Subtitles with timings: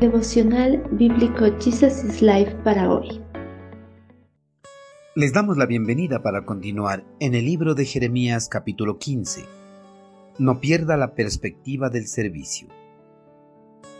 [0.00, 3.22] Devocional Bíblico Jesus is Life para hoy.
[5.14, 9.44] Les damos la bienvenida para continuar en el libro de Jeremías capítulo 15.
[10.38, 12.68] No pierda la perspectiva del servicio.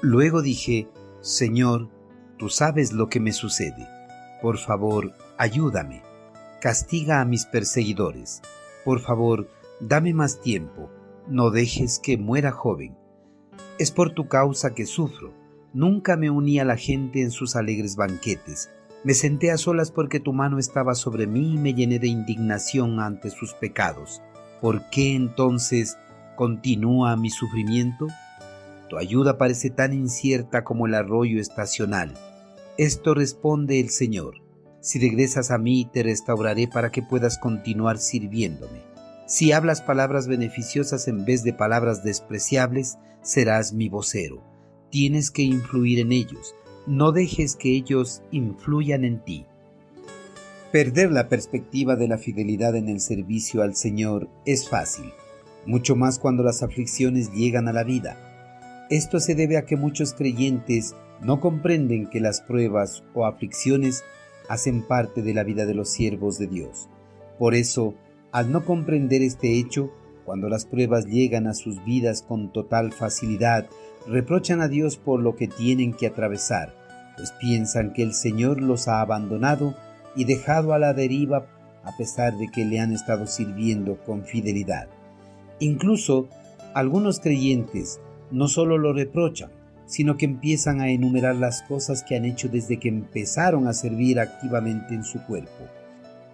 [0.00, 0.88] Luego dije,
[1.20, 1.88] Señor,
[2.36, 3.88] tú sabes lo que me sucede.
[4.40, 6.04] Por favor, ayúdame.
[6.60, 8.40] Castiga a mis perseguidores.
[8.84, 9.48] Por favor,
[9.80, 10.90] dame más tiempo.
[11.26, 12.96] No dejes que muera joven.
[13.80, 15.37] Es por tu causa que sufro
[15.74, 18.70] Nunca me uní a la gente en sus alegres banquetes.
[19.04, 23.00] Me senté a solas porque tu mano estaba sobre mí y me llené de indignación
[23.00, 24.22] ante sus pecados.
[24.62, 25.98] ¿Por qué entonces
[26.36, 28.06] continúa mi sufrimiento?
[28.88, 32.14] Tu ayuda parece tan incierta como el arroyo estacional.
[32.78, 34.36] Esto responde el Señor.
[34.80, 38.80] Si regresas a mí, te restauraré para que puedas continuar sirviéndome.
[39.26, 44.48] Si hablas palabras beneficiosas en vez de palabras despreciables, serás mi vocero
[44.90, 46.54] tienes que influir en ellos,
[46.86, 49.46] no dejes que ellos influyan en ti.
[50.72, 55.12] Perder la perspectiva de la fidelidad en el servicio al Señor es fácil,
[55.66, 58.86] mucho más cuando las aflicciones llegan a la vida.
[58.90, 64.04] Esto se debe a que muchos creyentes no comprenden que las pruebas o aflicciones
[64.48, 66.88] hacen parte de la vida de los siervos de Dios.
[67.38, 67.94] Por eso,
[68.32, 69.90] al no comprender este hecho,
[70.28, 73.64] cuando las pruebas llegan a sus vidas con total facilidad
[74.06, 76.74] reprochan a Dios por lo que tienen que atravesar,
[77.16, 79.74] pues piensan que el Señor los ha abandonado
[80.14, 81.46] y dejado a la deriva
[81.82, 84.88] a pesar de que le han estado sirviendo con fidelidad.
[85.60, 86.28] Incluso
[86.74, 87.98] algunos creyentes
[88.30, 89.50] no solo lo reprochan,
[89.86, 94.20] sino que empiezan a enumerar las cosas que han hecho desde que empezaron a servir
[94.20, 95.64] activamente en su cuerpo.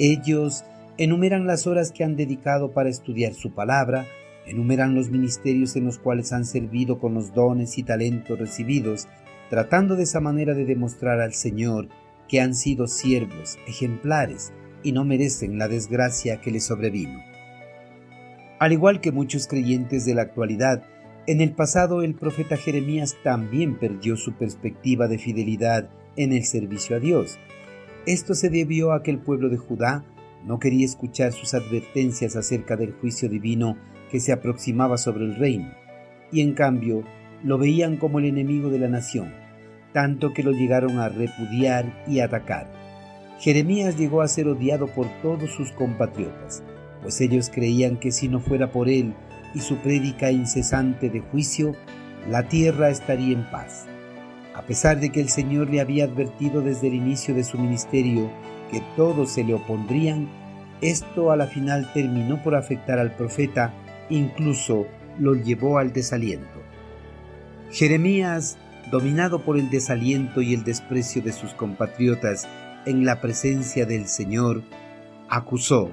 [0.00, 0.64] Ellos
[0.98, 4.06] enumeran las horas que han dedicado para estudiar su palabra,
[4.46, 9.08] enumeran los ministerios en los cuales han servido con los dones y talentos recibidos,
[9.50, 11.88] tratando de esa manera de demostrar al Señor
[12.28, 14.52] que han sido siervos ejemplares
[14.82, 17.20] y no merecen la desgracia que les sobrevino.
[18.58, 20.82] Al igual que muchos creyentes de la actualidad,
[21.26, 26.96] en el pasado el profeta Jeremías también perdió su perspectiva de fidelidad en el servicio
[26.96, 27.38] a Dios.
[28.06, 30.04] Esto se debió a que el pueblo de Judá
[30.44, 33.76] no quería escuchar sus advertencias acerca del juicio divino
[34.10, 35.72] que se aproximaba sobre el reino,
[36.32, 37.02] y en cambio
[37.42, 39.32] lo veían como el enemigo de la nación,
[39.92, 42.70] tanto que lo llegaron a repudiar y atacar.
[43.40, 46.62] Jeremías llegó a ser odiado por todos sus compatriotas,
[47.02, 49.14] pues ellos creían que si no fuera por él
[49.54, 51.74] y su prédica incesante de juicio,
[52.28, 53.86] la tierra estaría en paz.
[54.54, 58.30] A pesar de que el Señor le había advertido desde el inicio de su ministerio
[58.70, 60.28] que todos se le opondrían,
[60.80, 63.72] esto a la final terminó por afectar al profeta
[64.10, 64.86] incluso
[65.18, 66.62] lo llevó al desaliento.
[67.70, 68.58] Jeremías,
[68.90, 72.48] dominado por el desaliento y el desprecio de sus compatriotas
[72.84, 74.62] en la presencia del Señor,
[75.28, 75.90] acusó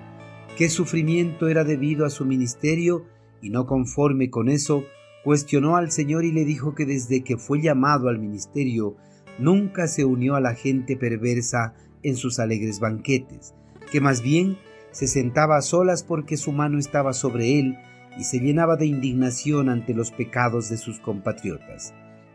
[0.58, 3.06] que sufrimiento era debido a su ministerio
[3.42, 4.86] y no conforme con eso,
[5.24, 8.96] cuestionó al Señor y le dijo que desde que fue llamado al ministerio
[9.40, 11.74] nunca se unió a la gente perversa
[12.04, 13.54] en sus alegres banquetes,
[13.92, 14.58] que más bien
[14.92, 17.78] se sentaba a solas porque su mano estaba sobre él
[18.18, 21.94] y se llenaba de indignación ante los pecados de sus compatriotas.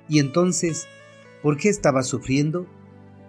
[0.09, 0.87] Y entonces,
[1.43, 2.67] ¿por qué estaba sufriendo?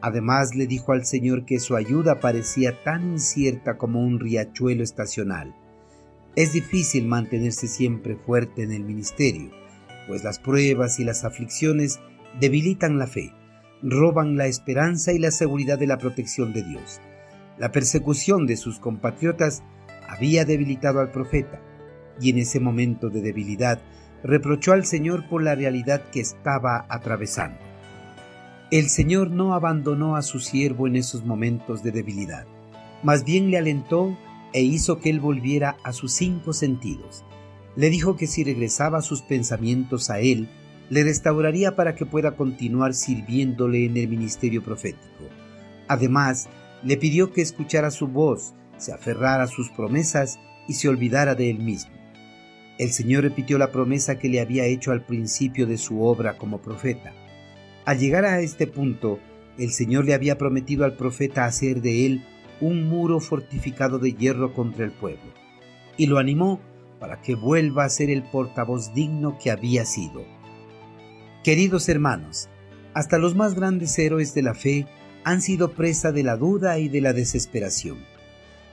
[0.02, 5.54] Además le dijo al Señor que su ayuda parecía tan incierta como un riachuelo estacional.
[6.36, 9.52] Es difícil mantenerse siempre fuerte en el ministerio,
[10.08, 12.00] pues las pruebas y las aflicciones
[12.40, 13.34] debilitan la fe,
[13.82, 17.00] roban la esperanza y la seguridad de la protección de Dios.
[17.58, 19.64] La persecución de sus compatriotas
[20.08, 21.62] había debilitado al profeta,
[22.22, 23.80] y en ese momento de debilidad
[24.24, 27.60] reprochó al Señor por la realidad que estaba atravesando.
[28.72, 32.46] El Señor no abandonó a su siervo en esos momentos de debilidad,
[33.02, 34.18] más bien le alentó
[34.54, 37.24] e hizo que él volviera a sus cinco sentidos.
[37.76, 40.50] Le dijo que si regresaba sus pensamientos a él,
[40.90, 45.26] le restauraría para que pueda continuar sirviéndole en el ministerio profético.
[45.88, 46.50] Además,
[46.84, 51.50] le pidió que escuchara su voz, se aferrara a sus promesas y se olvidara de
[51.50, 51.94] él mismo.
[52.78, 56.62] El Señor repitió la promesa que le había hecho al principio de su obra como
[56.62, 57.14] profeta.
[57.86, 59.20] Al llegar a este punto,
[59.58, 62.24] el Señor le había prometido al profeta hacer de él
[62.62, 65.34] un muro fortificado de hierro contra el pueblo,
[65.98, 66.62] y lo animó
[67.00, 70.39] para que vuelva a ser el portavoz digno que había sido.
[71.44, 72.50] Queridos hermanos,
[72.94, 74.88] hasta los más grandes héroes de la fe
[75.24, 77.98] han sido presa de la duda y de la desesperación.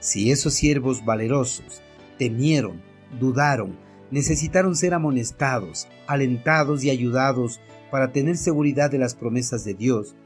[0.01, 1.81] Si esos siervos valerosos
[2.19, 2.83] temieron,
[3.21, 3.77] dudaron,
[4.11, 7.61] necesitaron ser amonestados, alentados y ayudados
[7.93, 10.17] para tener seguridad de las promesas de Dios,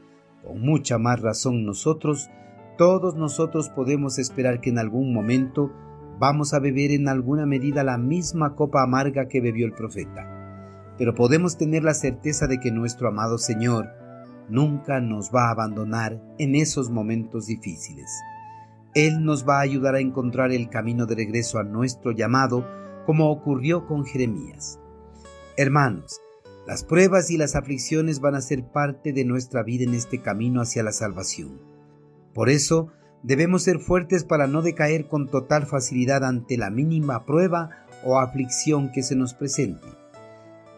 [0.43, 2.31] con mucha más razón nosotros,
[2.75, 5.71] todos nosotros podemos esperar que en algún momento
[6.17, 10.40] vamos a beber en alguna medida la misma copa amarga que bebió el profeta.
[11.01, 13.89] Pero podemos tener la certeza de que nuestro amado Señor
[14.49, 18.07] nunca nos va a abandonar en esos momentos difíciles.
[18.93, 22.67] Él nos va a ayudar a encontrar el camino de regreso a nuestro llamado,
[23.07, 24.79] como ocurrió con Jeremías.
[25.57, 26.21] Hermanos,
[26.67, 30.61] las pruebas y las aflicciones van a ser parte de nuestra vida en este camino
[30.61, 31.63] hacia la salvación.
[32.31, 32.89] Por eso,
[33.23, 38.91] debemos ser fuertes para no decaer con total facilidad ante la mínima prueba o aflicción
[38.91, 40.00] que se nos presente.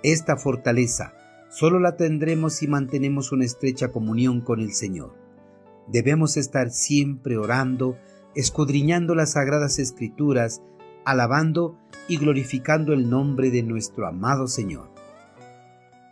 [0.03, 1.13] Esta fortaleza
[1.50, 5.15] solo la tendremos si mantenemos una estrecha comunión con el Señor.
[5.88, 7.97] Debemos estar siempre orando,
[8.35, 10.61] escudriñando las sagradas escrituras,
[11.05, 11.77] alabando
[12.09, 14.93] y glorificando el nombre de nuestro amado Señor.